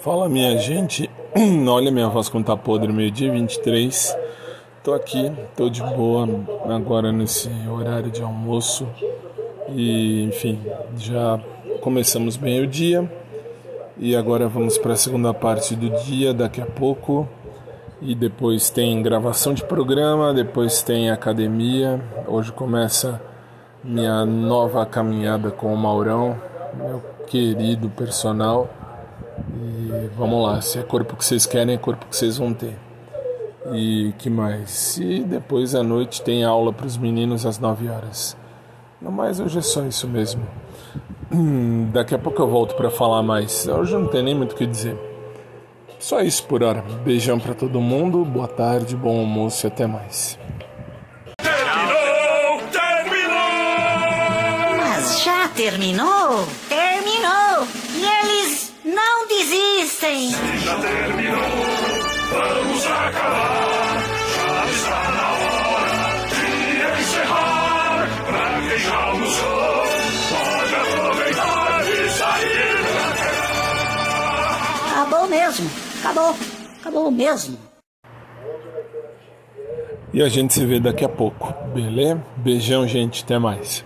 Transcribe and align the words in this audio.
Fala 0.00 0.28
minha 0.28 0.56
gente, 0.58 1.10
olha 1.68 1.90
minha 1.90 2.08
voz 2.08 2.28
como 2.28 2.44
tá 2.44 2.56
podre, 2.56 2.92
meio 2.92 3.10
dia 3.10 3.32
23 3.32 4.16
Tô 4.84 4.94
aqui, 4.94 5.32
tô 5.56 5.68
de 5.68 5.82
boa 5.82 6.28
agora 6.68 7.10
nesse 7.10 7.50
horário 7.68 8.08
de 8.08 8.22
almoço. 8.22 8.88
E 9.68 10.22
enfim, 10.22 10.64
já 10.96 11.40
começamos 11.80 12.36
bem 12.36 12.62
o 12.62 12.66
dia. 12.66 13.10
E 13.98 14.14
agora 14.14 14.46
vamos 14.48 14.78
para 14.78 14.92
a 14.92 14.96
segunda 14.96 15.34
parte 15.34 15.74
do 15.74 15.90
dia 16.04 16.32
daqui 16.32 16.60
a 16.60 16.66
pouco. 16.66 17.28
E 18.00 18.14
depois 18.14 18.70
tem 18.70 19.02
gravação 19.02 19.52
de 19.52 19.64
programa, 19.64 20.32
depois 20.32 20.80
tem 20.80 21.10
academia. 21.10 22.00
Hoje 22.26 22.52
começa 22.52 23.20
minha 23.82 24.24
nova 24.24 24.86
caminhada 24.86 25.50
com 25.50 25.74
o 25.74 25.76
Maurão, 25.76 26.40
meu 26.76 27.02
querido 27.26 27.90
personal 27.90 28.77
e 29.58 30.10
vamos 30.16 30.42
lá, 30.46 30.60
se 30.60 30.78
é 30.78 30.82
corpo 30.82 31.16
que 31.16 31.24
vocês 31.24 31.46
querem, 31.46 31.74
é 31.74 31.78
corpo 31.78 32.06
que 32.06 32.16
vocês 32.16 32.38
vão 32.38 32.52
ter. 32.54 32.76
E 33.72 34.14
que 34.18 34.30
mais? 34.30 34.98
E 34.98 35.20
depois 35.20 35.74
à 35.74 35.82
noite 35.82 36.22
tem 36.22 36.44
aula 36.44 36.72
para 36.72 36.86
os 36.86 36.96
meninos 36.96 37.44
às 37.44 37.58
9 37.58 37.88
horas. 37.88 38.36
No 39.00 39.12
mais, 39.12 39.38
hoje 39.40 39.58
é 39.58 39.62
só 39.62 39.84
isso 39.84 40.08
mesmo. 40.08 40.42
Hum, 41.32 41.90
daqui 41.94 42.14
a 42.14 42.18
pouco 42.18 42.40
eu 42.40 42.48
volto 42.48 42.74
para 42.74 42.90
falar 42.90 43.22
mais. 43.22 43.66
Hoje 43.68 43.94
não 43.94 44.06
tem 44.06 44.22
nem 44.22 44.34
muito 44.34 44.52
o 44.52 44.56
que 44.56 44.66
dizer. 44.66 44.96
Só 45.98 46.20
isso 46.20 46.44
por 46.44 46.62
hora. 46.62 46.82
Beijão 47.04 47.38
para 47.38 47.54
todo 47.54 47.80
mundo, 47.80 48.24
boa 48.24 48.48
tarde, 48.48 48.96
bom 48.96 49.20
almoço 49.20 49.66
e 49.66 49.68
até 49.68 49.86
mais. 49.86 50.38
Terminou! 51.42 52.60
Terminou! 52.72 53.38
Mas 54.78 55.22
já 55.22 55.48
terminou? 55.48 56.46
Terminou! 56.68 57.66
E 57.94 58.04
eles 58.04 58.72
não 58.84 59.26
desistem! 59.26 60.30
Se 60.30 60.57
já 60.68 60.78
terminou, 60.80 61.40
vamos 62.30 62.86
acabar. 62.86 64.02
Já 64.36 64.70
está 64.70 65.02
na 65.12 65.28
hora 65.32 66.28
de 66.28 67.00
encerrar. 67.00 68.08
Pra 68.26 68.44
quem 68.68 68.78
já 68.78 68.96
almoçou, 68.96 69.84
pode 70.28 70.74
aproveitar 70.74 71.84
e 71.88 72.10
sair 72.10 72.76
pra 72.84 73.08
cá. 73.16 73.32
Acabou 74.92 75.26
mesmo! 75.28 75.70
Acabou! 76.00 76.36
Acabou 76.80 77.10
mesmo! 77.10 77.58
E 80.12 80.22
a 80.22 80.28
gente 80.28 80.54
se 80.54 80.64
vê 80.66 80.80
daqui 80.80 81.04
a 81.04 81.08
pouco, 81.08 81.52
beleza? 81.74 82.22
Beijão, 82.36 82.86
gente, 82.86 83.24
até 83.24 83.38
mais. 83.38 83.84